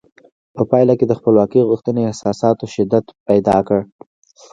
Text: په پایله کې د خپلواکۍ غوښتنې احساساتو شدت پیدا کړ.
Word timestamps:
په 0.55 0.61
پایله 0.69 0.93
کې 0.99 1.05
د 1.07 1.13
خپلواکۍ 1.19 1.61
غوښتنې 1.69 2.01
احساساتو 2.09 2.65
شدت 2.75 3.05
پیدا 3.27 3.57
کړ. 3.67 3.79